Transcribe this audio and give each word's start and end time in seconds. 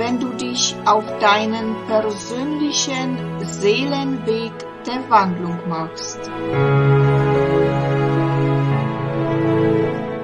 wenn 0.00 0.18
du 0.18 0.32
dich 0.32 0.74
auf 0.86 1.04
deinen 1.18 1.76
persönlichen 1.86 3.38
Seelenweg 3.44 4.52
der 4.86 5.10
Wandlung 5.10 5.58
machst. 5.68 6.18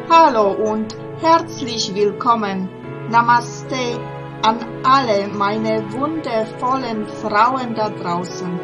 Hallo 0.08 0.52
und 0.52 0.96
herzlich 1.20 1.94
willkommen. 1.94 2.70
Namaste 3.10 4.00
an 4.42 4.64
alle 4.82 5.28
meine 5.28 5.92
wundervollen 5.92 7.06
Frauen 7.06 7.74
da 7.74 7.90
draußen. 7.90 8.58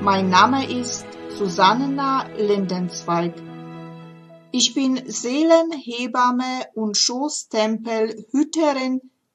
Mein 0.00 0.30
Name 0.30 0.68
ist 0.68 1.06
Susanna 1.28 2.26
Lindenzweig. 2.36 3.34
Ich 4.50 4.74
bin 4.74 5.00
Seelenhebamme 5.06 6.66
und 6.74 6.98
Schoßtempelhüterin 6.98 9.11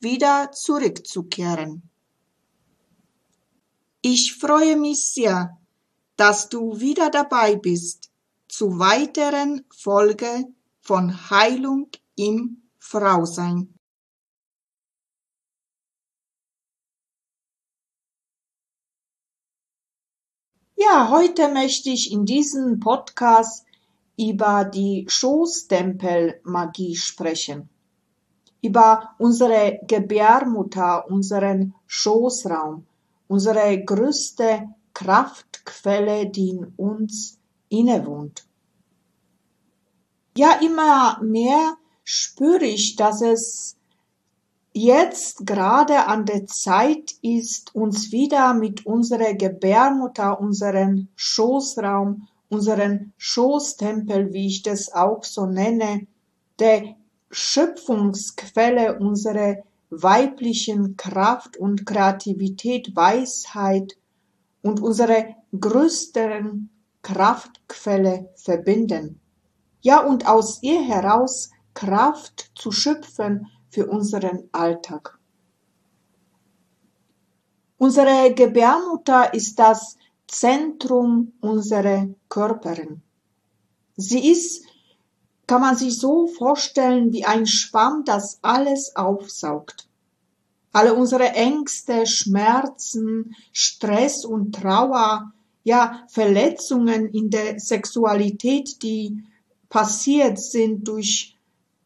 wieder 0.00 0.52
zurückzukehren. 0.52 1.82
Ich 4.00 4.34
freue 4.34 4.76
mich 4.76 5.04
sehr, 5.12 5.58
dass 6.16 6.48
du 6.48 6.80
wieder 6.80 7.10
dabei 7.10 7.56
bist 7.56 8.10
zu 8.48 8.78
weiteren 8.78 9.64
Folge 9.74 10.44
von 10.80 11.30
Heilung 11.30 11.90
im 12.16 12.62
Frausein. 12.78 13.74
Ja, 20.76 21.10
heute 21.10 21.48
möchte 21.48 21.90
ich 21.90 22.12
in 22.12 22.24
diesem 22.24 22.78
Podcast 22.78 23.66
über 24.16 24.64
die 24.64 25.06
Schoßtempelmagie 25.08 26.94
sprechen 26.94 27.68
über 28.62 29.10
unsere 29.18 29.80
Gebärmutter, 29.86 31.08
unseren 31.08 31.74
Schoßraum, 31.86 32.84
unsere 33.28 33.84
größte 33.84 34.68
Kraftquelle, 34.94 36.26
die 36.26 36.50
in 36.50 36.72
uns 36.76 37.38
innewohnt. 37.68 38.46
Ja, 40.36 40.58
immer 40.60 41.20
mehr 41.22 41.76
spüre 42.04 42.64
ich, 42.64 42.96
dass 42.96 43.22
es 43.22 43.76
jetzt 44.72 45.46
gerade 45.46 46.06
an 46.06 46.24
der 46.26 46.46
Zeit 46.46 47.14
ist, 47.22 47.74
uns 47.74 48.12
wieder 48.12 48.54
mit 48.54 48.86
unserer 48.86 49.34
Gebärmutter, 49.34 50.40
unseren 50.40 51.08
Schoßraum, 51.16 52.28
unseren 52.48 53.12
Schoßtempel, 53.18 54.32
wie 54.32 54.46
ich 54.46 54.62
das 54.62 54.92
auch 54.92 55.24
so 55.24 55.46
nenne, 55.46 56.06
der 56.58 56.94
Schöpfungsquelle 57.30 58.98
unserer 58.98 59.56
weiblichen 59.90 60.96
Kraft 60.96 61.56
und 61.56 61.86
Kreativität, 61.86 62.94
Weisheit 62.94 63.96
und 64.62 64.80
unsere 64.80 65.34
größten 65.58 66.70
Kraftquelle 67.02 68.30
verbinden. 68.36 69.20
Ja, 69.80 70.04
und 70.04 70.26
aus 70.26 70.62
ihr 70.62 70.82
heraus 70.82 71.50
Kraft 71.74 72.50
zu 72.54 72.72
schöpfen 72.72 73.46
für 73.70 73.86
unseren 73.86 74.48
Alltag. 74.52 75.18
Unsere 77.76 78.34
Gebärmutter 78.34 79.32
ist 79.32 79.58
das 79.58 79.96
Zentrum 80.26 81.32
unserer 81.40 82.08
Körperin. 82.28 83.02
Sie 83.96 84.30
ist 84.30 84.66
kann 85.48 85.62
man 85.62 85.76
sich 85.76 85.98
so 85.98 86.26
vorstellen 86.26 87.12
wie 87.12 87.24
ein 87.24 87.46
Schwamm, 87.46 88.04
das 88.04 88.38
alles 88.42 88.94
aufsaugt. 88.94 89.88
Alle 90.72 90.94
unsere 90.94 91.30
Ängste, 91.30 92.06
Schmerzen, 92.06 93.34
Stress 93.52 94.26
und 94.26 94.54
Trauer, 94.54 95.32
ja 95.64 96.04
Verletzungen 96.08 97.08
in 97.08 97.30
der 97.30 97.58
Sexualität, 97.58 98.82
die 98.82 99.24
passiert 99.70 100.38
sind 100.38 100.86
durch 100.86 101.36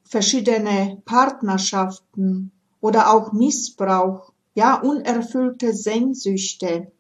verschiedene 0.02 1.00
Partnerschaften 1.04 2.50
oder 2.80 3.14
auch 3.14 3.32
Missbrauch, 3.32 4.32
ja 4.54 4.80
unerfüllte 4.80 5.72
Sehnsüchte, 5.72 6.90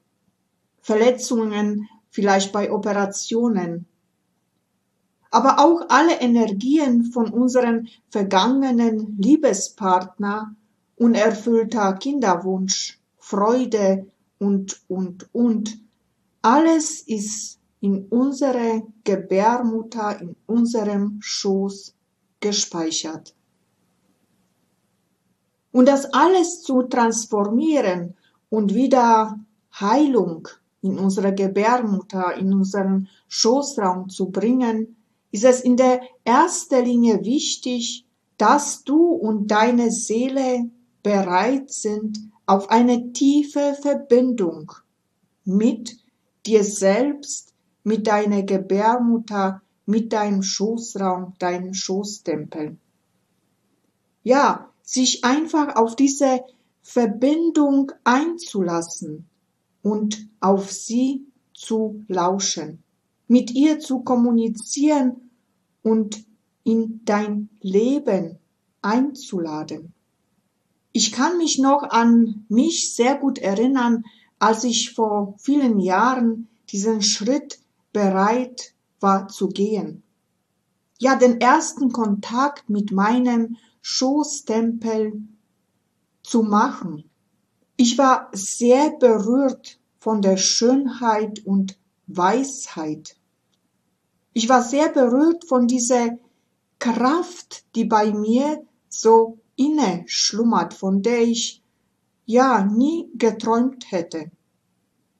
Verletzungen 0.80 1.88
vielleicht 2.10 2.52
bei 2.52 2.70
Operationen, 2.70 3.86
aber 5.32 5.58
auch 5.58 5.86
alle 5.88 6.20
Energien 6.20 7.04
von 7.04 7.32
unseren 7.32 7.88
vergangenen 8.10 9.16
Liebespartner, 9.18 10.54
unerfüllter 10.96 11.94
Kinderwunsch, 11.94 13.00
Freude 13.18 14.06
und, 14.38 14.82
und, 14.88 15.28
und. 15.32 15.78
Alles 16.42 17.00
ist 17.00 17.58
in 17.80 18.06
unserer 18.08 18.82
Gebärmutter, 19.04 20.20
in 20.20 20.36
unserem 20.46 21.18
Schoß 21.22 21.94
gespeichert. 22.38 23.34
Und 25.72 25.88
das 25.88 26.12
alles 26.12 26.60
zu 26.62 26.82
transformieren 26.82 28.14
und 28.50 28.74
wieder 28.74 29.38
Heilung 29.80 30.46
in 30.82 30.98
unsere 30.98 31.34
Gebärmutter, 31.34 32.34
in 32.36 32.52
unseren 32.52 33.08
Schoßraum 33.28 34.10
zu 34.10 34.30
bringen, 34.30 34.96
ist 35.32 35.44
es 35.44 35.62
in 35.62 35.76
der 35.76 36.02
erster 36.24 36.82
Linie 36.82 37.24
wichtig, 37.24 38.06
dass 38.36 38.84
du 38.84 39.06
und 39.08 39.50
deine 39.50 39.90
Seele 39.90 40.70
bereit 41.02 41.70
sind 41.70 42.18
auf 42.46 42.70
eine 42.70 43.12
tiefe 43.12 43.76
Verbindung 43.80 44.72
mit 45.44 45.96
dir 46.46 46.62
selbst, 46.62 47.54
mit 47.82 48.06
deiner 48.06 48.42
Gebärmutter, 48.42 49.62
mit 49.86 50.12
deinem 50.12 50.42
Schoßraum, 50.42 51.34
deinem 51.38 51.74
Schoßtempel. 51.74 52.76
Ja, 54.22 54.70
sich 54.82 55.24
einfach 55.24 55.76
auf 55.76 55.96
diese 55.96 56.44
Verbindung 56.82 57.90
einzulassen 58.04 59.26
und 59.82 60.28
auf 60.40 60.70
sie 60.70 61.26
zu 61.54 62.04
lauschen 62.08 62.82
mit 63.32 63.50
ihr 63.52 63.78
zu 63.78 64.00
kommunizieren 64.00 65.30
und 65.82 66.24
in 66.64 67.00
dein 67.04 67.48
Leben 67.60 68.38
einzuladen. 68.82 69.92
Ich 70.92 71.12
kann 71.12 71.38
mich 71.38 71.58
noch 71.58 71.82
an 71.82 72.44
mich 72.48 72.94
sehr 72.94 73.16
gut 73.16 73.38
erinnern, 73.38 74.04
als 74.38 74.64
ich 74.64 74.92
vor 74.94 75.34
vielen 75.38 75.80
Jahren 75.80 76.48
diesen 76.68 77.02
Schritt 77.02 77.60
bereit 77.92 78.74
war 79.00 79.28
zu 79.28 79.48
gehen. 79.48 80.02
Ja, 80.98 81.16
den 81.16 81.40
ersten 81.40 81.92
Kontakt 81.92 82.68
mit 82.68 82.92
meinem 82.92 83.56
Schoßtempel 83.80 85.22
zu 86.22 86.42
machen. 86.42 87.10
Ich 87.76 87.98
war 87.98 88.30
sehr 88.32 88.90
berührt 88.90 89.80
von 89.98 90.22
der 90.22 90.36
Schönheit 90.36 91.44
und 91.44 91.78
Weisheit 92.06 93.16
ich 94.32 94.48
war 94.48 94.62
sehr 94.62 94.88
berührt 94.88 95.44
von 95.46 95.66
dieser 95.66 96.16
Kraft, 96.78 97.64
die 97.74 97.84
bei 97.84 98.12
mir 98.12 98.64
so 98.88 99.38
inne 99.56 100.04
schlummert, 100.06 100.72
von 100.74 101.02
der 101.02 101.22
ich 101.22 101.60
ja 102.24 102.64
nie 102.64 103.10
geträumt 103.14 103.90
hätte. 103.90 104.30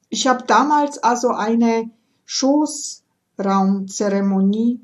Ich 0.09 0.27
habe 0.27 0.45
damals 0.45 0.99
also 0.99 1.29
eine 1.29 1.89
Schoßraumzeremonie 2.25 4.79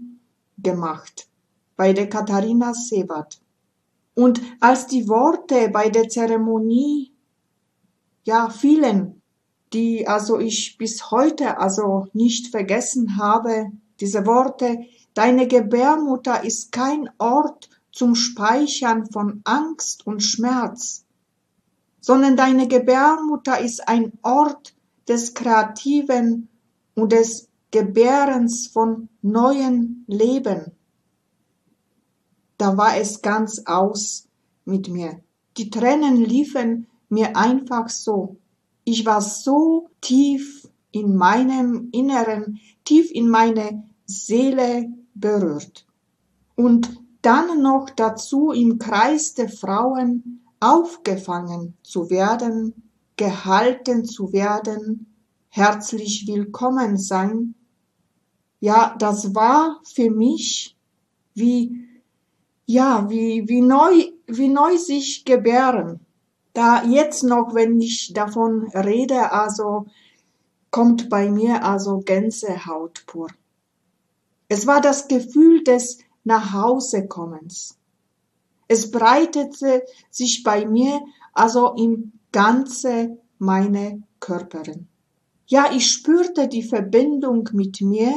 gemacht 0.57 1.27
bei 1.75 1.93
der 1.93 2.09
Katharina 2.09 2.73
Sewat. 2.73 3.39
Und 4.15 4.41
als 4.59 4.87
die 4.87 5.07
Worte 5.07 5.69
bei 5.69 5.89
der 5.89 6.09
Zeremonie 6.09 7.13
ja 8.25 8.49
fielen, 8.49 9.21
die 9.71 10.07
also 10.07 10.39
ich 10.39 10.77
bis 10.77 11.11
heute 11.11 11.57
also 11.57 12.07
nicht 12.13 12.47
vergessen 12.47 13.17
habe, 13.17 13.71
diese 13.99 14.25
Worte, 14.25 14.85
deine 15.13 15.47
Gebärmutter 15.47 16.43
ist 16.43 16.71
kein 16.71 17.09
Ort 17.17 17.69
zum 17.91 18.15
Speichern 18.15 19.11
von 19.11 19.41
Angst 19.43 20.05
und 20.07 20.21
Schmerz, 20.21 21.05
sondern 21.99 22.37
deine 22.37 22.67
Gebärmutter 22.67 23.59
ist 23.59 23.87
ein 23.87 24.13
Ort 24.21 24.73
des 25.07 25.33
Kreativen 25.33 26.47
und 26.95 27.11
des 27.11 27.49
Gebärens 27.71 28.67
von 28.67 29.09
neuen 29.21 30.05
Leben. 30.07 30.71
Da 32.57 32.77
war 32.77 32.97
es 32.97 33.21
ganz 33.21 33.63
aus 33.65 34.27
mit 34.65 34.89
mir. 34.89 35.21
Die 35.57 35.69
Tränen 35.69 36.17
liefen 36.17 36.87
mir 37.09 37.35
einfach 37.35 37.89
so. 37.89 38.37
Ich 38.83 39.05
war 39.05 39.21
so 39.21 39.89
tief 40.01 40.67
in 40.91 41.15
meinem 41.15 41.89
Inneren, 41.91 42.59
tief 42.85 43.11
in 43.11 43.29
meine 43.29 43.88
Seele 44.09 44.91
berührt. 45.13 45.85
Und 46.55 46.99
dann 47.21 47.61
noch 47.61 47.91
dazu 47.91 48.51
im 48.51 48.79
Kreis 48.79 49.35
der 49.35 49.49
Frauen 49.49 50.41
aufgefangen 50.59 51.77
zu 51.83 52.09
werden, 52.09 52.89
gehalten 53.17 54.05
zu 54.05 54.33
werden, 54.33 55.13
herzlich 55.49 56.25
willkommen 56.27 56.97
sein. 56.97 57.53
Ja, 58.59 58.95
das 58.97 59.35
war 59.35 59.79
für 59.83 60.09
mich 60.09 60.75
wie, 61.35 61.87
ja, 62.65 63.09
wie, 63.09 63.47
wie 63.47 63.61
neu, 63.61 64.05
wie 64.25 64.47
neu 64.47 64.77
sich 64.77 65.23
gebären. 65.23 65.99
Da 66.53 66.83
jetzt 66.83 67.23
noch, 67.23 67.53
wenn 67.53 67.79
ich 67.79 68.11
davon 68.13 68.69
rede, 68.73 69.31
also 69.31 69.85
kommt 70.71 71.09
bei 71.09 71.29
mir 71.29 71.63
also 71.63 71.99
Gänsehaut 71.99 73.03
pur. 73.05 73.29
Es 74.49 74.67
war 74.67 74.81
das 74.81 75.07
Gefühl 75.07 75.63
des 75.63 75.99
Nachhausekommens. 76.23 77.77
Es 78.67 78.91
breitete 78.91 79.83
sich 80.09 80.43
bei 80.43 80.65
mir 80.65 80.99
also 81.33 81.75
im 81.75 82.11
ganze 82.31 83.17
meine 83.37 84.03
Körperin. 84.19 84.87
Ja, 85.47 85.71
ich 85.71 85.89
spürte 85.89 86.47
die 86.47 86.63
Verbindung 86.63 87.49
mit 87.53 87.81
mir 87.81 88.13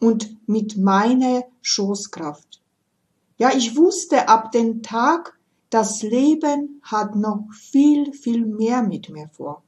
und 0.00 0.36
mit 0.46 0.76
meiner 0.76 1.42
Schoßkraft. 1.60 2.62
Ja, 3.36 3.50
ich 3.54 3.76
wusste 3.76 4.28
ab 4.28 4.52
dem 4.52 4.82
Tag, 4.82 5.38
das 5.70 6.02
Leben 6.02 6.80
hat 6.82 7.14
noch 7.14 7.44
viel, 7.52 8.12
viel 8.12 8.46
mehr 8.46 8.82
mit 8.82 9.10
mir 9.10 9.28
vor. 9.28 9.62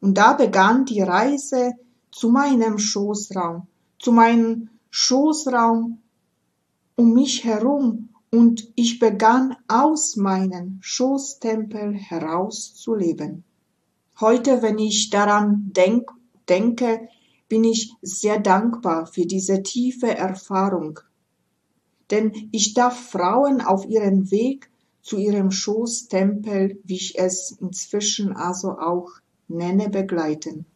Und 0.00 0.18
da 0.18 0.34
begann 0.34 0.84
die 0.84 1.00
Reise 1.00 1.72
zu 2.10 2.28
meinem 2.28 2.78
Schoßraum, 2.78 3.66
zu 4.04 4.12
meinem 4.12 4.68
Schoßraum 4.90 6.02
um 6.94 7.14
mich 7.14 7.44
herum 7.44 8.10
und 8.30 8.70
ich 8.74 8.98
begann 8.98 9.56
aus 9.66 10.16
meinem 10.16 10.78
Schoßtempel 10.82 11.94
heraus 11.94 12.74
zu 12.74 12.94
leben. 12.94 13.44
Heute, 14.20 14.60
wenn 14.60 14.78
ich 14.78 15.08
daran 15.08 15.70
denk, 15.74 16.10
denke, 16.50 17.08
bin 17.48 17.64
ich 17.64 17.94
sehr 18.02 18.38
dankbar 18.38 19.06
für 19.06 19.24
diese 19.24 19.62
tiefe 19.62 20.14
Erfahrung. 20.14 21.00
Denn 22.10 22.50
ich 22.52 22.74
darf 22.74 23.08
Frauen 23.08 23.62
auf 23.62 23.86
ihrem 23.86 24.30
Weg 24.30 24.70
zu 25.00 25.16
ihrem 25.16 25.50
Schoßtempel, 25.50 26.78
wie 26.84 26.96
ich 26.96 27.18
es 27.18 27.56
inzwischen 27.58 28.36
also 28.36 28.72
auch 28.72 29.12
nenne, 29.48 29.88
begleiten. 29.88 30.66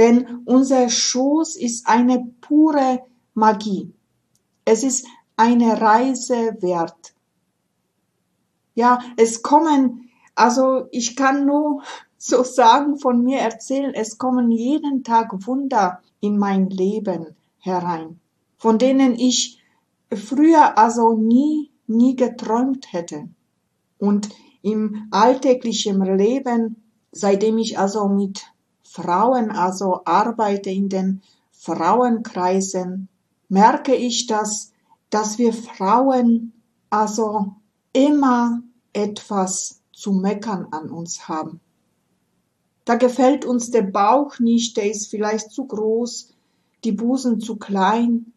Denn 0.00 0.40
unser 0.46 0.88
Schoß 0.88 1.56
ist 1.56 1.86
eine 1.86 2.26
pure 2.40 3.02
Magie. 3.34 3.92
Es 4.64 4.82
ist 4.82 5.06
eine 5.36 5.78
Reise 5.78 6.56
wert. 6.60 7.12
Ja, 8.74 9.00
es 9.18 9.42
kommen, 9.42 10.08
also 10.34 10.86
ich 10.90 11.16
kann 11.16 11.44
nur 11.44 11.82
so 12.16 12.42
sagen, 12.44 12.96
von 12.96 13.22
mir 13.22 13.40
erzählen, 13.40 13.92
es 13.92 14.16
kommen 14.16 14.50
jeden 14.50 15.04
Tag 15.04 15.46
Wunder 15.46 16.00
in 16.20 16.38
mein 16.38 16.70
Leben 16.70 17.36
herein, 17.58 18.20
von 18.56 18.78
denen 18.78 19.16
ich 19.16 19.62
früher 20.10 20.78
also 20.78 21.12
nie, 21.12 21.72
nie 21.86 22.16
geträumt 22.16 22.90
hätte. 22.94 23.28
Und 23.98 24.30
im 24.62 25.08
alltäglichen 25.10 26.00
Leben, 26.16 26.82
seitdem 27.12 27.58
ich 27.58 27.78
also 27.78 28.08
mit 28.08 28.46
Frauen 28.90 29.50
also 29.50 30.02
arbeite 30.04 30.70
in 30.70 30.88
den 30.88 31.22
Frauenkreisen, 31.52 33.08
merke 33.48 33.94
ich, 33.94 34.26
dass 34.26 34.72
dass 35.10 35.38
wir 35.38 35.52
Frauen 35.52 36.52
also 36.88 37.54
immer 37.92 38.62
etwas 38.92 39.82
zu 39.92 40.12
meckern 40.12 40.68
an 40.70 40.88
uns 40.88 41.28
haben. 41.28 41.60
Da 42.84 42.94
gefällt 42.94 43.44
uns 43.44 43.70
der 43.70 43.82
Bauch 43.82 44.38
nicht, 44.38 44.76
der 44.76 44.90
ist 44.90 45.08
vielleicht 45.08 45.50
zu 45.50 45.66
groß, 45.66 46.32
die 46.84 46.92
Busen 46.92 47.40
zu 47.40 47.56
klein. 47.56 48.32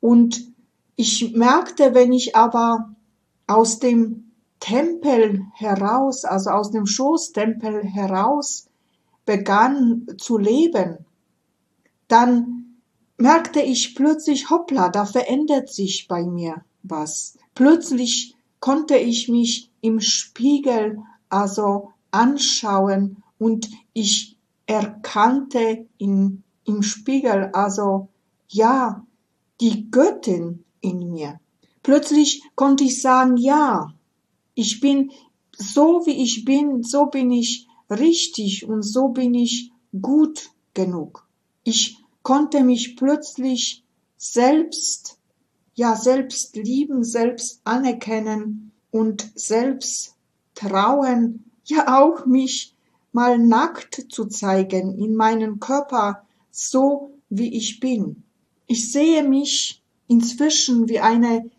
Und 0.00 0.52
ich 0.96 1.34
merkte, 1.34 1.94
wenn 1.94 2.12
ich 2.12 2.36
aber 2.36 2.94
aus 3.46 3.80
dem 3.80 4.32
Tempel 4.60 5.42
heraus, 5.54 6.24
also 6.24 6.50
aus 6.50 6.70
dem 6.70 6.86
Schoßtempel 6.86 7.84
heraus 7.84 8.67
begann 9.28 10.06
zu 10.16 10.38
leben, 10.38 11.04
dann 12.08 12.78
merkte 13.18 13.60
ich 13.60 13.94
plötzlich, 13.94 14.48
hoppla, 14.48 14.88
da 14.88 15.04
verändert 15.04 15.68
sich 15.68 16.08
bei 16.08 16.24
mir 16.24 16.64
was. 16.82 17.36
Plötzlich 17.54 18.34
konnte 18.58 18.96
ich 18.96 19.28
mich 19.28 19.70
im 19.82 20.00
Spiegel 20.00 21.02
also 21.28 21.92
anschauen 22.10 23.22
und 23.38 23.68
ich 23.92 24.38
erkannte 24.64 25.86
in, 25.98 26.42
im 26.64 26.82
Spiegel 26.82 27.50
also, 27.52 28.08
ja, 28.48 29.04
die 29.60 29.90
Göttin 29.90 30.64
in 30.80 31.10
mir. 31.10 31.38
Plötzlich 31.82 32.42
konnte 32.54 32.84
ich 32.84 33.02
sagen, 33.02 33.36
ja, 33.36 33.92
ich 34.54 34.80
bin 34.80 35.10
so 35.52 36.06
wie 36.06 36.22
ich 36.22 36.46
bin, 36.46 36.82
so 36.82 37.06
bin 37.06 37.30
ich 37.30 37.67
richtig 37.90 38.66
und 38.68 38.82
so 38.82 39.08
bin 39.08 39.34
ich 39.34 39.72
gut 40.00 40.50
genug. 40.74 41.26
Ich 41.64 41.98
konnte 42.22 42.62
mich 42.62 42.96
plötzlich 42.96 43.84
selbst, 44.16 45.18
ja, 45.74 45.96
selbst 45.96 46.56
lieben, 46.56 47.04
selbst 47.04 47.60
anerkennen 47.64 48.72
und 48.90 49.30
selbst 49.34 50.14
trauen, 50.54 51.44
ja 51.64 52.00
auch 52.00 52.26
mich 52.26 52.74
mal 53.12 53.38
nackt 53.38 54.06
zu 54.10 54.26
zeigen 54.26 54.98
in 54.98 55.14
meinen 55.14 55.60
Körper, 55.60 56.26
so 56.50 57.12
wie 57.30 57.54
ich 57.54 57.80
bin. 57.80 58.22
Ich 58.66 58.92
sehe 58.92 59.22
mich 59.22 59.82
inzwischen 60.08 60.88
wie 60.88 61.00
eine, 61.00 61.50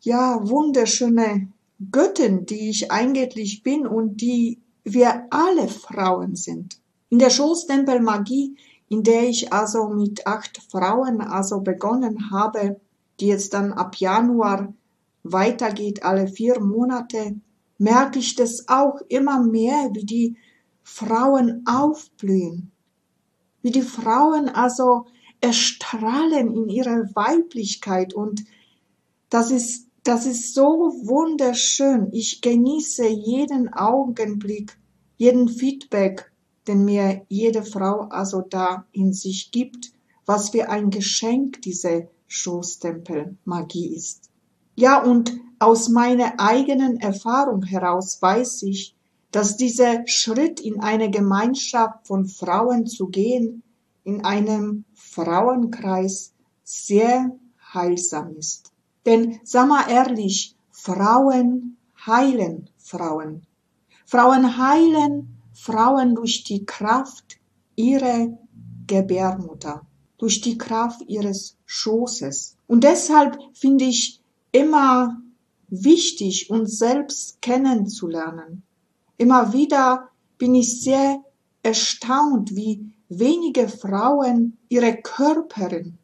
ja, 0.00 0.48
wunderschöne 0.48 1.48
Göttin, 1.90 2.46
die 2.46 2.70
ich 2.70 2.90
eigentlich 2.90 3.62
bin 3.62 3.86
und 3.86 4.20
die 4.20 4.58
wir 4.92 5.26
alle 5.30 5.68
Frauen 5.68 6.36
sind. 6.36 6.80
In 7.10 7.18
der 7.18 7.30
Schoßtempelmagie 7.30 8.56
in 8.88 9.02
der 9.02 9.28
ich 9.28 9.52
also 9.52 9.88
mit 9.88 10.26
acht 10.26 10.62
Frauen 10.70 11.20
also 11.20 11.60
begonnen 11.60 12.30
habe, 12.30 12.80
die 13.20 13.26
jetzt 13.26 13.52
dann 13.52 13.72
ab 13.72 13.96
Januar 13.96 14.72
weitergeht, 15.22 16.02
alle 16.04 16.28
vier 16.28 16.60
Monate, 16.60 17.36
merke 17.76 18.18
ich 18.18 18.34
das 18.34 18.68
auch 18.68 19.00
immer 19.08 19.42
mehr, 19.42 19.90
wie 19.92 20.04
die 20.04 20.36
Frauen 20.82 21.64
aufblühen, 21.66 22.72
wie 23.62 23.70
die 23.70 23.82
Frauen 23.82 24.48
also 24.48 25.06
erstrahlen 25.40 26.54
in 26.54 26.68
ihrer 26.68 27.14
Weiblichkeit 27.14 28.14
und 28.14 28.44
das 29.28 29.50
ist, 29.50 29.86
das 30.02 30.24
ist 30.24 30.54
so 30.54 30.64
wunderschön. 31.02 32.08
Ich 32.12 32.40
genieße 32.40 33.06
jeden 33.06 33.70
Augenblick, 33.74 34.77
jeden 35.18 35.48
Feedback 35.48 36.32
den 36.68 36.84
mir 36.84 37.22
jede 37.28 37.64
Frau 37.64 38.02
also 38.10 38.42
da 38.42 38.84
in 38.92 39.12
sich 39.12 39.50
gibt, 39.50 39.92
was 40.26 40.50
für 40.50 40.68
ein 40.68 40.90
Geschenk 40.90 41.62
diese 41.62 42.08
Schoßtempelmagie 42.28 43.94
ist. 43.94 44.30
Ja, 44.76 45.02
und 45.02 45.32
aus 45.58 45.88
meiner 45.88 46.38
eigenen 46.38 47.00
Erfahrung 47.00 47.64
heraus 47.64 48.20
weiß 48.20 48.62
ich, 48.62 48.94
dass 49.32 49.56
dieser 49.56 50.06
Schritt 50.06 50.60
in 50.60 50.80
eine 50.80 51.10
Gemeinschaft 51.10 52.06
von 52.06 52.26
Frauen 52.26 52.86
zu 52.86 53.08
gehen, 53.08 53.62
in 54.04 54.24
einem 54.24 54.84
Frauenkreis 54.94 56.32
sehr 56.62 57.32
heilsam 57.74 58.36
ist. 58.36 58.72
Denn 59.06 59.40
sag 59.42 59.68
mal 59.68 59.90
ehrlich, 59.90 60.54
Frauen 60.70 61.76
heilen 62.06 62.70
Frauen. 62.78 63.47
Frauen 64.10 64.56
heilen 64.56 65.36
Frauen 65.52 66.14
durch 66.14 66.42
die 66.42 66.64
Kraft 66.64 67.38
ihrer 67.76 68.38
Gebärmutter, 68.86 69.84
durch 70.16 70.40
die 70.40 70.56
Kraft 70.56 71.02
ihres 71.08 71.58
Schoßes. 71.66 72.56
Und 72.66 72.84
deshalb 72.84 73.38
finde 73.52 73.84
ich 73.84 74.22
immer 74.50 75.20
wichtig, 75.68 76.48
uns 76.48 76.78
selbst 76.78 77.42
kennenzulernen. 77.42 78.62
Immer 79.18 79.52
wieder 79.52 80.08
bin 80.38 80.54
ich 80.54 80.80
sehr 80.80 81.22
erstaunt, 81.62 82.56
wie 82.56 82.90
wenige 83.10 83.68
Frauen 83.68 84.56
ihre 84.70 84.96
Körperin 85.02 85.98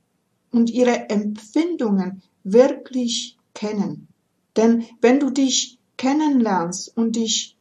und 0.50 0.68
ihre 0.68 1.08
Empfindungen 1.08 2.22
wirklich 2.42 3.38
kennen. 3.54 4.08
Denn 4.56 4.84
wenn 5.00 5.20
du 5.20 5.30
dich 5.30 5.78
kennenlernst 5.96 6.94
und 6.98 7.16
dich 7.16 7.53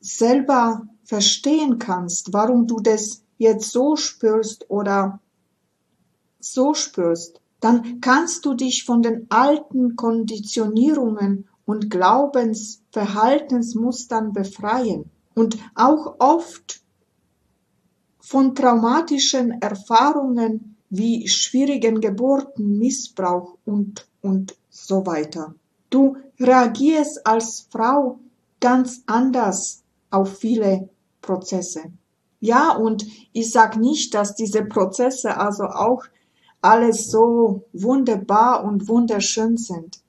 selber 0.00 0.88
verstehen 1.04 1.78
kannst, 1.78 2.32
warum 2.32 2.66
du 2.66 2.80
das 2.80 3.22
jetzt 3.38 3.70
so 3.70 3.96
spürst 3.96 4.70
oder 4.70 5.20
so 6.40 6.74
spürst, 6.74 7.40
dann 7.60 8.00
kannst 8.00 8.44
du 8.44 8.54
dich 8.54 8.84
von 8.84 9.02
den 9.02 9.26
alten 9.30 9.94
Konditionierungen 9.96 11.48
und 11.64 11.90
Glaubensverhaltensmustern 11.90 14.32
befreien 14.32 15.10
und 15.34 15.56
auch 15.74 16.16
oft 16.18 16.80
von 18.20 18.54
traumatischen 18.54 19.60
Erfahrungen 19.60 20.76
wie 20.90 21.26
schwierigen 21.28 22.00
Geburten, 22.00 22.78
Missbrauch 22.78 23.56
und, 23.64 24.06
und 24.22 24.56
so 24.70 25.04
weiter. 25.06 25.56
Du 25.90 26.16
reagierst 26.38 27.26
als 27.26 27.66
Frau 27.70 28.20
ganz 28.60 29.02
anders 29.06 29.82
auf 30.16 30.38
viele 30.38 30.88
Prozesse. 31.20 31.92
Ja, 32.40 32.76
und 32.76 33.06
ich 33.32 33.50
sag 33.50 33.76
nicht, 33.76 34.14
dass 34.14 34.34
diese 34.34 34.64
Prozesse 34.64 35.36
also 35.38 35.64
auch 35.64 36.04
alles 36.60 37.10
so 37.10 37.64
wunderbar 37.72 38.64
und 38.64 38.88
wunderschön 38.88 39.56
sind. 39.56 40.00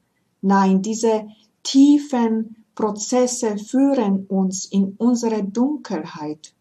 Nein, 0.42 0.82
diese 0.82 1.28
tiefen 1.64 2.64
Prozesse 2.74 3.58
führen 3.58 4.26
uns 4.28 4.66
in 4.66 4.96
unsere 4.98 5.44
Dunkelheit. 5.44 6.54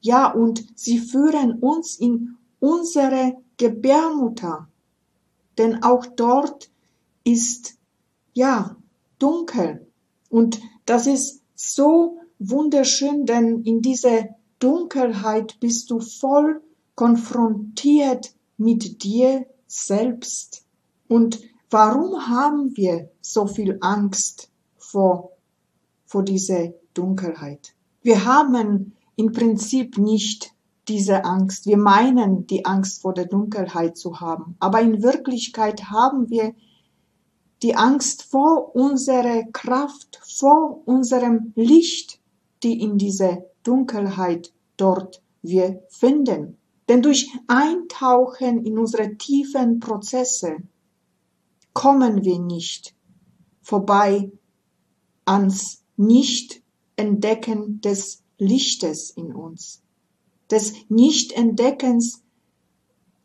Ja, 0.00 0.30
und 0.32 0.64
sie 0.78 0.98
führen 0.98 1.58
uns 1.58 1.96
in 1.96 2.36
unsere 2.60 3.36
Gebärmutter. 3.56 4.68
Denn 5.58 5.82
auch 5.82 6.06
dort 6.06 6.70
ist, 7.24 7.76
ja, 8.34 8.76
dunkel. 9.18 9.86
Und 10.30 10.60
das 10.84 11.06
ist 11.06 11.42
so 11.54 12.20
wunderschön, 12.38 13.26
denn 13.26 13.62
in 13.62 13.82
dieser 13.82 14.28
Dunkelheit 14.58 15.58
bist 15.60 15.90
du 15.90 16.00
voll 16.00 16.62
konfrontiert 16.94 18.34
mit 18.56 19.02
dir 19.02 19.46
selbst. 19.66 20.64
Und 21.08 21.40
warum 21.70 22.28
haben 22.28 22.76
wir 22.76 23.10
so 23.20 23.46
viel 23.46 23.78
Angst 23.80 24.50
vor, 24.78 25.32
vor 26.04 26.24
dieser 26.24 26.72
Dunkelheit? 26.94 27.74
Wir 28.02 28.24
haben 28.24 28.94
im 29.16 29.32
Prinzip 29.32 29.98
nicht 29.98 30.52
diese 30.88 31.24
Angst. 31.24 31.66
Wir 31.66 31.76
meinen, 31.76 32.46
die 32.46 32.64
Angst 32.64 33.02
vor 33.02 33.12
der 33.12 33.26
Dunkelheit 33.26 33.96
zu 33.96 34.20
haben. 34.20 34.56
Aber 34.60 34.80
in 34.80 35.02
Wirklichkeit 35.02 35.90
haben 35.90 36.30
wir 36.30 36.54
die 37.62 37.74
Angst 37.74 38.22
vor 38.22 38.74
unserer 38.74 39.42
Kraft, 39.52 40.20
vor 40.22 40.82
unserem 40.86 41.52
Licht, 41.56 42.20
die 42.66 42.80
in 42.80 42.98
dieser 42.98 43.44
Dunkelheit 43.62 44.52
dort 44.76 45.22
wir 45.40 45.84
finden. 45.88 46.56
Denn 46.88 47.00
durch 47.00 47.30
Eintauchen 47.46 48.64
in 48.66 48.76
unsere 48.76 49.16
tiefen 49.16 49.78
Prozesse 49.78 50.56
kommen 51.72 52.24
wir 52.24 52.40
nicht 52.40 52.92
vorbei 53.62 54.32
ans 55.24 55.84
Nicht-Entdecken 55.96 57.80
des 57.80 58.24
Lichtes 58.38 59.10
in 59.10 59.32
uns, 59.32 59.82
des 60.50 60.72
Nicht-Entdeckens 60.88 62.24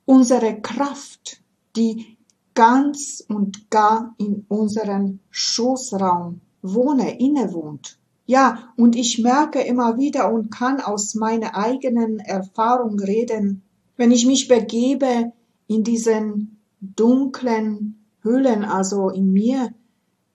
unserer 0.06 0.54
Kraft, 0.54 1.42
die 1.76 2.18
ganz 2.54 3.24
und 3.28 3.72
gar 3.72 4.14
in 4.20 4.46
unserem 4.50 5.20
Schoßraum 5.32 6.42
wohne, 6.62 7.20
innewohnt. 7.20 7.98
Ja, 8.26 8.74
und 8.78 8.96
ich 8.96 9.20
merke 9.20 9.62
immer 9.62 9.98
wieder 9.98 10.32
und 10.32 10.52
kann 10.52 10.80
aus 10.80 11.16
meiner 11.16 11.56
eigenen 11.56 12.20
Erfahrung 12.20 13.00
reden, 13.00 13.64
wenn 13.98 14.12
ich 14.12 14.26
mich 14.26 14.48
begebe 14.48 15.34
in 15.68 15.84
diesen 15.84 16.60
dunklen 16.80 18.04
Höhlen, 18.22 18.64
also 18.64 19.10
in 19.10 19.32
mir, 19.32 19.74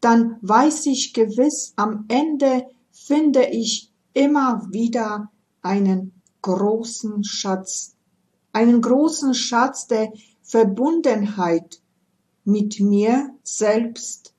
dann 0.00 0.36
weiß 0.42 0.86
ich 0.86 1.14
gewiss, 1.14 1.72
am 1.76 2.04
Ende 2.08 2.66
finde 2.90 3.46
ich 3.46 3.90
immer 4.12 4.66
wieder 4.70 5.30
einen 5.62 6.12
großen 6.42 7.24
Schatz, 7.24 7.96
einen 8.52 8.80
großen 8.80 9.34
Schatz 9.34 9.86
der 9.86 10.12
Verbundenheit 10.42 11.80
mit 12.44 12.80
mir 12.80 13.30
selbst, 13.42 14.32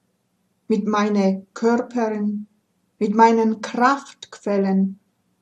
mit 0.68 0.88
meiner 0.88 1.42
Körperin, 1.54 2.48
mit 3.00 3.14
meinen 3.14 3.62
Kraftquellen 3.62 5.00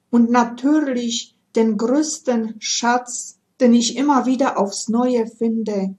und 0.09 0.29
natürlich 0.31 1.35
den 1.55 1.77
größten 1.77 2.55
Schatz, 2.59 3.39
den 3.59 3.73
ich 3.73 3.97
immer 3.97 4.25
wieder 4.25 4.59
aufs 4.59 4.89
Neue 4.89 5.27
finde, 5.27 5.95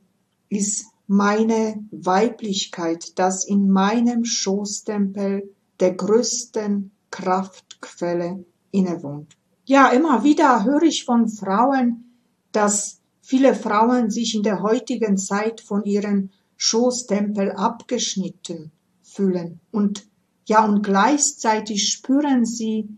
ist 0.48 0.86
meine 1.06 1.84
Weiblichkeit, 1.90 3.18
das 3.18 3.44
in 3.44 3.70
meinem 3.70 4.24
Schoßtempel 4.24 5.54
der 5.80 5.94
größten 5.94 6.90
Kraftquelle 7.10 8.44
innewohnt. 8.70 9.36
Ja, 9.64 9.90
immer 9.90 10.24
wieder 10.24 10.64
höre 10.64 10.82
ich 10.82 11.04
von 11.04 11.28
Frauen, 11.28 12.04
dass 12.52 13.00
viele 13.20 13.54
Frauen 13.54 14.10
sich 14.10 14.34
in 14.34 14.42
der 14.42 14.62
heutigen 14.62 15.16
Zeit 15.16 15.60
von 15.60 15.84
ihren 15.84 16.30
Schoßtempel 16.56 17.52
abgeschnitten 17.52 18.70
fühlen 19.02 19.60
und 19.70 20.06
ja, 20.46 20.64
und 20.64 20.82
gleichzeitig 20.82 21.88
spüren 21.88 22.44
sie 22.44 22.88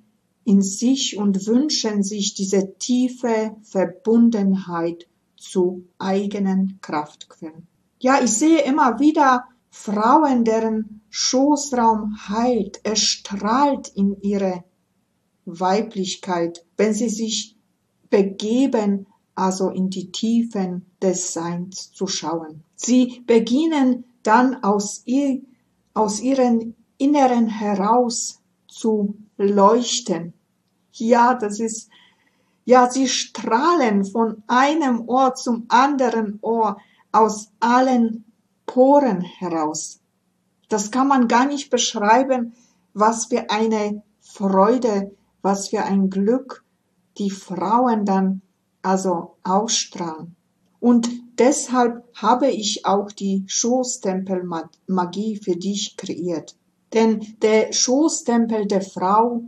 in 0.44 0.62
sich 0.62 1.16
und 1.18 1.46
wünschen 1.46 2.02
sich 2.02 2.34
diese 2.34 2.74
tiefe 2.78 3.56
Verbundenheit 3.62 5.06
zu 5.36 5.84
eigenen 5.98 6.78
Kraftquellen. 6.80 7.66
Ja, 7.98 8.22
ich 8.22 8.32
sehe 8.32 8.62
immer 8.62 9.00
wieder 9.00 9.44
Frauen, 9.70 10.44
deren 10.44 11.02
Schoßraum 11.10 12.28
heilt, 12.28 12.80
erstrahlt 12.84 13.88
in 13.94 14.20
ihre 14.22 14.64
Weiblichkeit, 15.44 16.64
wenn 16.76 16.92
sie 16.92 17.08
sich 17.08 17.56
begeben, 18.10 19.06
also 19.34 19.70
in 19.70 19.88
die 19.90 20.10
Tiefen 20.10 20.86
des 21.00 21.32
Seins 21.32 21.92
zu 21.92 22.06
schauen. 22.06 22.64
Sie 22.74 23.22
beginnen 23.26 24.04
dann 24.22 24.62
aus, 24.62 25.02
ihr, 25.04 25.42
aus 25.94 26.20
ihren 26.20 26.74
Inneren 26.98 27.46
heraus 27.46 28.40
zu 28.66 29.16
leuchten. 29.36 30.34
Ja, 30.92 31.34
das 31.34 31.60
ist, 31.60 31.90
ja, 32.64 32.90
sie 32.90 33.08
strahlen 33.08 34.04
von 34.04 34.42
einem 34.46 35.08
Ohr 35.08 35.34
zum 35.34 35.64
anderen 35.68 36.38
Ohr 36.42 36.78
aus 37.12 37.50
allen 37.60 38.24
Poren 38.66 39.22
heraus. 39.22 40.00
Das 40.68 40.90
kann 40.90 41.08
man 41.08 41.28
gar 41.28 41.46
nicht 41.46 41.70
beschreiben, 41.70 42.52
was 42.92 43.26
für 43.26 43.48
eine 43.48 44.02
Freude, 44.20 45.16
was 45.40 45.68
für 45.68 45.84
ein 45.84 46.10
Glück 46.10 46.64
die 47.16 47.30
Frauen 47.30 48.04
dann 48.04 48.42
also 48.82 49.36
ausstrahlen. 49.44 50.36
Und 50.80 51.08
deshalb 51.38 52.04
habe 52.14 52.48
ich 52.48 52.84
auch 52.84 53.10
die 53.10 53.44
Schoßtempelmagie 53.46 55.40
für 55.42 55.56
dich 55.56 55.96
kreiert. 55.96 56.57
Denn 56.92 57.36
der 57.42 57.72
Schoßtempel 57.72 58.66
der 58.66 58.80
Frau 58.80 59.42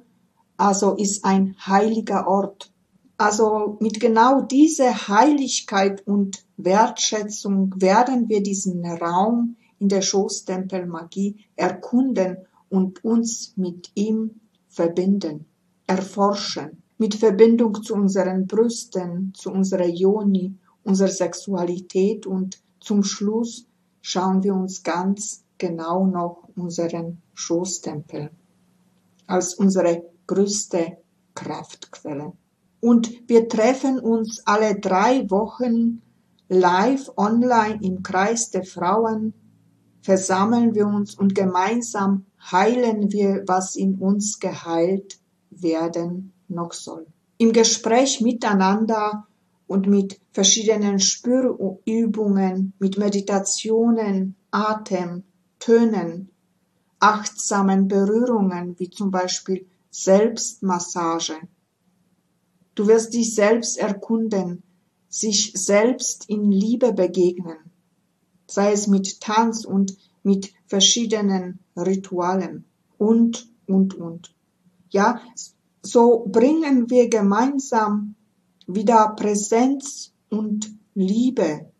also 0.61 0.95
ist 0.95 1.25
ein 1.25 1.57
heiliger 1.67 2.29
Ort. 2.29 2.71
Also 3.17 3.79
mit 3.81 3.99
genau 3.99 4.43
dieser 4.43 5.09
Heiligkeit 5.09 6.07
und 6.07 6.45
Wertschätzung 6.59 7.75
werden 7.77 8.29
wir 8.29 8.43
diesen 8.43 8.85
Raum 8.85 9.57
in 9.79 9.89
der 9.89 10.03
Schoßtempelmagie 10.03 11.47
erkunden 11.57 12.37
und 12.69 13.03
uns 13.05 13.55
mit 13.57 13.91
ihm 13.95 14.41
verbinden, 14.69 15.47
erforschen, 15.87 16.83
mit 16.99 17.15
Verbindung 17.15 17.83
zu 17.83 17.95
unseren 17.95 18.47
Brüsten, 18.47 19.33
zu 19.35 19.51
unserer 19.51 19.89
Joni, 19.89 20.55
unserer 20.85 21.09
Sexualität 21.09 22.27
und 22.27 22.61
zum 22.81 23.03
Schluss 23.03 23.67
schauen 24.03 24.43
wir 24.43 24.55
uns 24.55 24.83
ganz 24.83 25.43
genau 25.61 26.07
noch 26.07 26.49
unseren 26.57 27.23
Schoßtempel 27.35 28.31
als 29.29 29.55
unsere 29.55 30.03
größte 30.27 30.97
Kraftquelle. 31.37 32.33
Und 32.81 33.29
wir 33.29 33.49
treffen 33.49 34.01
uns 34.01 34.43
alle 34.45 34.81
drei 34.81 35.31
Wochen 35.31 36.03
live 36.49 37.11
online 37.17 37.79
im 37.83 38.03
Kreis 38.03 38.51
der 38.51 38.65
Frauen, 38.65 39.35
versammeln 40.03 40.75
wir 40.75 40.87
uns 40.87 41.15
und 41.15 41.35
gemeinsam 41.35 42.25
heilen 42.51 43.13
wir, 43.13 43.45
was 43.47 43.77
in 43.77 43.97
uns 43.97 44.41
geheilt 44.41 45.19
werden 45.51 46.33
noch 46.49 46.73
soll. 46.73 47.07
Im 47.39 47.53
Gespräch 47.53 48.21
miteinander 48.21 49.27
und 49.67 49.87
mit 49.87 50.21
verschiedenen 50.33 50.99
Spürübungen, 50.99 52.73
mit 52.79 52.99
Meditationen, 52.99 54.35
Atem, 54.51 55.23
Tönen, 55.61 56.31
achtsamen 56.99 57.87
Berührungen, 57.87 58.79
wie 58.79 58.91
zum 58.91 59.11
Beispiel 59.13 59.67
Selbstmassage. 59.91 61.35
Du 62.75 62.89
wirst 62.89 63.15
dich 63.15 63.35
selbst 63.35 63.79
erkunden, 63.79 64.63
sich 65.09 65.53
selbst 65.55 66.29
in 66.29 66.51
Liebe 66.51 66.93
begegnen, 66.93 67.59
sei 68.47 68.73
es 68.73 68.87
mit 68.87 69.21
Tanz 69.21 69.65
und 69.65 69.97
mit 70.23 70.53
verschiedenen 70.67 71.59
Ritualen 71.77 72.65
und, 72.99 73.49
und, 73.67 73.95
und. 73.95 74.35
Ja, 74.91 75.21
so 75.83 76.27
bringen 76.27 76.91
wir 76.91 77.09
gemeinsam 77.09 78.15
wieder 78.67 79.15
Präsenz 79.17 80.13
und 80.29 80.71
Liebe. 80.95 81.71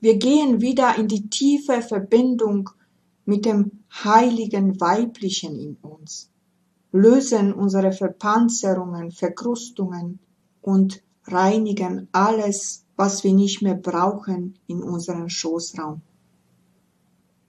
Wir 0.00 0.16
gehen 0.16 0.60
wieder 0.60 0.96
in 0.96 1.08
die 1.08 1.28
tiefe 1.28 1.82
Verbindung 1.82 2.70
mit 3.28 3.44
dem 3.44 3.84
heiligen 3.92 4.80
Weiblichen 4.80 5.54
in 5.58 5.76
uns, 5.82 6.30
lösen 6.92 7.52
unsere 7.52 7.92
Verpanzerungen, 7.92 9.10
Verkrustungen 9.10 10.18
und 10.62 11.02
reinigen 11.24 12.08
alles, 12.12 12.86
was 12.96 13.24
wir 13.24 13.34
nicht 13.34 13.60
mehr 13.60 13.74
brauchen 13.74 14.58
in 14.66 14.82
unserem 14.82 15.28
Schoßraum, 15.28 16.00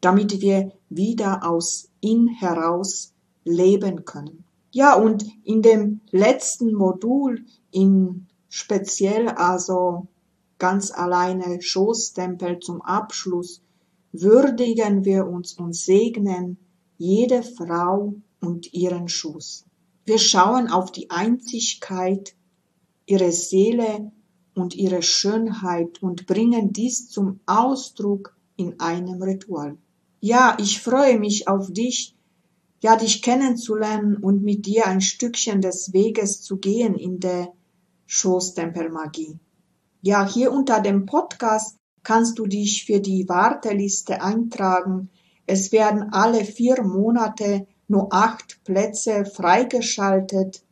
damit 0.01 0.41
wir 0.41 0.73
wieder 0.89 1.49
aus 1.49 1.87
ihn 2.01 2.27
heraus 2.27 3.13
leben 3.45 4.03
können. 4.03 4.43
Ja, 4.71 4.95
und 4.95 5.25
in 5.45 5.61
dem 5.61 6.01
letzten 6.11 6.73
Modul, 6.73 7.45
in 7.71 8.27
speziell 8.49 9.29
also 9.29 10.07
ganz 10.57 10.91
alleine 10.91 11.61
Schoßtempel 11.61 12.59
zum 12.59 12.81
Abschluss, 12.81 13.61
würdigen 14.11 15.05
wir 15.05 15.27
uns 15.27 15.53
und 15.53 15.75
segnen 15.75 16.57
jede 16.97 17.43
Frau 17.43 18.15
und 18.41 18.73
ihren 18.73 19.07
Schuss. 19.07 19.65
Wir 20.05 20.17
schauen 20.17 20.69
auf 20.69 20.91
die 20.91 21.09
Einzigkeit, 21.09 22.35
ihre 23.05 23.31
Seele 23.31 24.11
und 24.55 24.75
ihre 24.75 25.01
Schönheit 25.01 26.01
und 26.01 26.25
bringen 26.25 26.73
dies 26.73 27.09
zum 27.09 27.39
Ausdruck 27.45 28.35
in 28.55 28.79
einem 28.79 29.21
Ritual. 29.21 29.77
Ja, 30.19 30.57
ich 30.59 30.81
freue 30.81 31.17
mich 31.17 31.47
auf 31.47 31.71
dich, 31.71 32.15
ja, 32.81 32.95
dich 32.95 33.21
kennenzulernen 33.21 34.17
und 34.17 34.43
mit 34.43 34.65
dir 34.65 34.87
ein 34.87 35.01
Stückchen 35.01 35.61
des 35.61 35.93
Weges 35.93 36.41
zu 36.41 36.57
gehen 36.57 36.95
in 36.95 37.19
der 37.19 37.53
Schoßtempelmagie. 38.07 39.39
Ja, 40.01 40.27
hier 40.27 40.51
unter 40.51 40.81
dem 40.81 41.05
Podcast 41.05 41.78
kannst 42.03 42.39
du 42.39 42.45
dich 42.45 42.85
für 42.85 42.99
die 42.99 43.27
Warteliste 43.27 44.21
eintragen. 44.21 45.09
Es 45.45 45.71
werden 45.71 46.09
alle 46.11 46.45
vier 46.45 46.83
Monate 46.83 47.67
nur 47.87 48.13
acht 48.13 48.63
Plätze 48.63 49.25
freigeschaltet. 49.25 50.63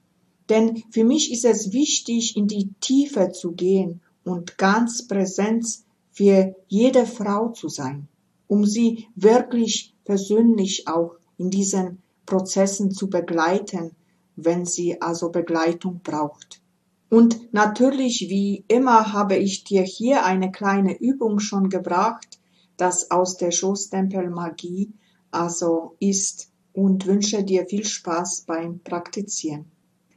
Denn 0.49 0.83
für 0.91 1.03
mich 1.03 1.31
ist 1.31 1.45
es 1.45 1.73
wichtig, 1.73 2.37
in 2.37 2.47
die 2.47 2.69
Tiefe 2.79 3.31
zu 3.31 3.51
gehen 3.51 4.01
und 4.23 4.57
ganz 4.57 5.07
Präsenz 5.07 5.85
für 6.11 6.55
jede 6.67 7.05
Frau 7.05 7.49
zu 7.49 7.69
sein, 7.69 8.07
um 8.47 8.65
sie 8.65 9.07
wirklich 9.15 9.93
persönlich 10.05 10.87
auch 10.87 11.15
in 11.37 11.49
diesen 11.49 12.01
Prozessen 12.25 12.91
zu 12.91 13.09
begleiten, 13.09 13.91
wenn 14.35 14.65
sie 14.65 15.01
also 15.01 15.29
Begleitung 15.29 16.01
braucht. 16.03 16.61
Und 17.09 17.53
natürlich, 17.53 18.27
wie 18.29 18.65
immer, 18.67 19.13
habe 19.13 19.37
ich 19.37 19.63
dir 19.63 19.83
hier 19.83 20.25
eine 20.25 20.51
kleine 20.51 20.97
Übung 20.99 21.39
schon 21.39 21.69
gebracht, 21.69 22.39
das 22.75 23.11
aus 23.11 23.37
der 23.37 23.51
Schoßtempelmagie 23.51 24.91
also 25.31 25.95
ist 25.99 26.51
und 26.73 27.05
wünsche 27.05 27.43
dir 27.43 27.65
viel 27.65 27.85
Spaß 27.85 28.43
beim 28.45 28.79
Praktizieren. 28.79 29.65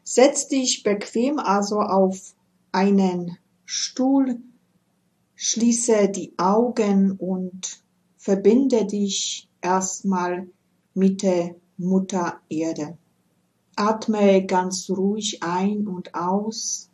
Setz 0.02 0.48
dich 0.48 0.82
bequem 0.82 1.38
also 1.38 1.80
auf 1.80 2.34
einen 2.72 3.38
Stuhl, 3.64 4.40
schließe 5.36 6.08
die 6.08 6.34
Augen 6.36 7.12
und 7.12 7.82
verbinde 8.16 8.84
dich 8.84 9.48
erstmal 9.62 10.48
mit 10.94 11.22
der 11.22 11.54
Mutter 11.78 12.40
Erde. 12.48 12.98
Atme 13.80 14.44
ganz 14.44 14.90
ruhig 14.90 15.42
ein 15.42 15.86
und 15.86 16.14
aus 16.14 16.90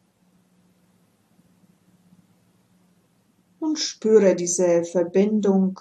und 3.58 3.76
spüre 3.76 4.36
diese 4.36 4.84
Verbindung 4.84 5.80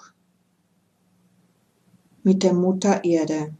mit 2.24 2.42
der 2.42 2.54
Mutter 2.54 3.04
Erde. 3.04 3.54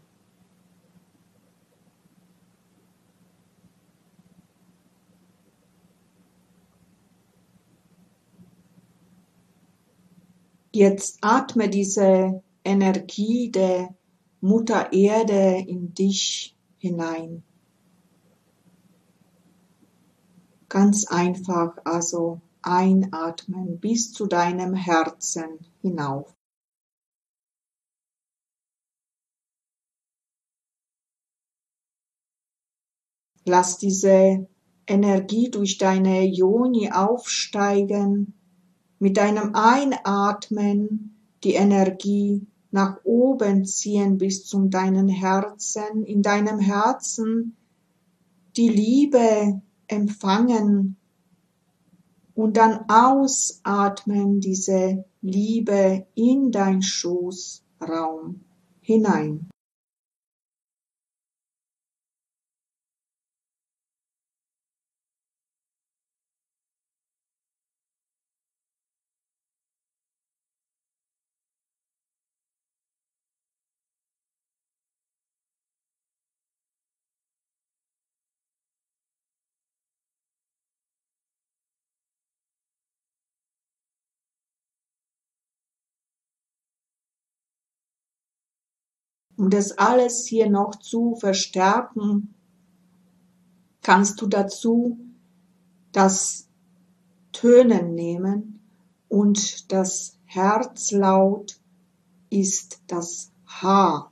Jetzt 10.72 11.18
atme 11.20 11.68
diese 11.68 12.42
Energie 12.64 13.52
der 13.52 13.94
Mutter 14.40 14.92
Erde 14.92 15.64
in 15.64 15.94
dich 15.94 16.55
hinein. 16.78 17.42
Ganz 20.68 21.06
einfach 21.06 21.76
also 21.84 22.40
einatmen 22.62 23.78
bis 23.78 24.12
zu 24.12 24.26
deinem 24.26 24.74
Herzen 24.74 25.58
hinauf. 25.80 26.34
Lass 33.44 33.78
diese 33.78 34.48
Energie 34.88 35.50
durch 35.50 35.78
deine 35.78 36.24
Joni 36.24 36.90
aufsteigen, 36.90 38.34
mit 38.98 39.16
deinem 39.16 39.54
Einatmen 39.54 41.16
die 41.44 41.54
Energie 41.54 42.46
nach 42.76 42.98
oben 43.04 43.64
ziehen 43.64 44.18
bis 44.18 44.44
zu 44.44 44.68
deinen 44.68 45.08
Herzen, 45.08 46.04
in 46.04 46.20
deinem 46.20 46.58
Herzen 46.58 47.56
die 48.54 48.68
Liebe 48.68 49.62
empfangen 49.86 50.96
und 52.34 52.58
dann 52.58 52.84
ausatmen 52.88 54.40
diese 54.40 55.06
Liebe 55.22 56.06
in 56.14 56.52
dein 56.52 56.82
Schoßraum 56.82 58.44
hinein. 58.82 59.48
Um 89.36 89.50
das 89.50 89.72
alles 89.72 90.26
hier 90.26 90.48
noch 90.48 90.76
zu 90.76 91.14
verstärken, 91.16 92.34
kannst 93.82 94.20
du 94.20 94.26
dazu 94.26 94.98
das 95.92 96.48
Tönen 97.32 97.94
nehmen 97.94 98.60
und 99.08 99.70
das 99.72 100.18
Herzlaut 100.24 101.60
ist 102.30 102.80
das 102.86 103.30
H, 103.46 104.10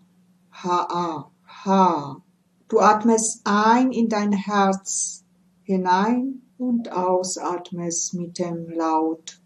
H-A, 0.52 1.30
H. 1.46 2.22
Du 2.68 2.80
atmest 2.80 3.40
ein 3.44 3.92
in 3.92 4.08
dein 4.08 4.32
Herz 4.32 5.24
hinein 5.62 6.42
und 6.58 6.92
ausatmest 6.92 8.14
mit 8.14 8.38
dem 8.38 8.68
Laut. 8.70 9.40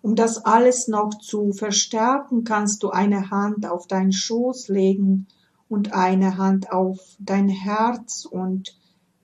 Um 0.00 0.14
das 0.14 0.44
alles 0.44 0.88
noch 0.88 1.10
zu 1.10 1.52
verstärken, 1.52 2.44
kannst 2.44 2.82
du 2.82 2.90
eine 2.90 3.30
Hand 3.30 3.66
auf 3.66 3.86
deinen 3.86 4.12
Schoß 4.12 4.68
legen 4.68 5.26
und 5.68 5.92
eine 5.92 6.38
Hand 6.38 6.72
auf 6.72 6.98
dein 7.18 7.48
Herz 7.48 8.24
und 8.24 8.78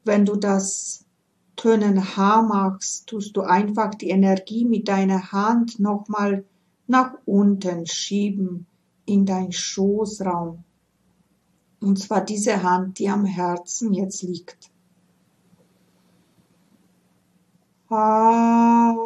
wenn 0.05 0.27
du 0.27 0.37
das 0.37 1.05
Tönen 1.57 2.17
H 2.17 2.43
machst, 2.43 3.07
tust 3.07 3.37
du 3.37 3.43
einfach 3.43 3.95
die 3.95 4.11
Energie 4.11 4.65
mit 4.65 4.89
deiner 4.89 5.33
Hand 5.33 5.79
nochmal 5.79 6.45
nach 6.87 7.15
unten 7.25 7.87
schieben 7.87 8.67
in 9.07 9.25
dein 9.25 9.53
Schoßraum. 9.53 10.65
Und 11.81 11.99
zwar 11.99 12.23
diese 12.23 12.63
Hand, 12.63 12.99
die 12.99 13.09
am 13.09 13.25
Herzen 13.25 13.93
jetzt 13.95 14.23
liegt. 14.23 14.71
Ah. 17.89 19.04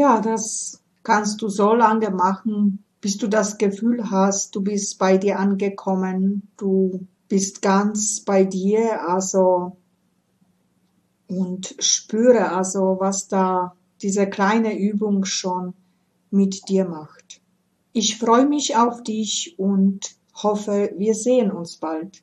Ja, 0.00 0.22
das 0.22 0.80
kannst 1.02 1.42
du 1.42 1.50
so 1.50 1.74
lange 1.74 2.08
machen, 2.08 2.82
bis 3.02 3.18
du 3.18 3.28
das 3.28 3.58
Gefühl 3.58 4.10
hast, 4.10 4.56
du 4.56 4.62
bist 4.62 4.98
bei 4.98 5.18
dir 5.18 5.38
angekommen, 5.38 6.48
du 6.56 7.06
bist 7.28 7.60
ganz 7.60 8.22
bei 8.22 8.44
dir, 8.44 9.06
also 9.06 9.76
und 11.28 11.76
spüre 11.80 12.50
also, 12.50 12.96
was 12.98 13.28
da 13.28 13.76
diese 14.00 14.26
kleine 14.26 14.78
Übung 14.78 15.26
schon 15.26 15.74
mit 16.30 16.70
dir 16.70 16.86
macht. 16.86 17.42
Ich 17.92 18.16
freue 18.16 18.46
mich 18.46 18.76
auf 18.76 19.02
dich 19.02 19.54
und 19.58 20.16
hoffe, 20.34 20.94
wir 20.96 21.14
sehen 21.14 21.50
uns 21.50 21.76
bald. 21.76 22.22